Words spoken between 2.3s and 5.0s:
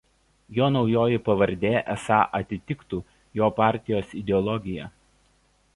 atitiktų jo partijos ideologiją.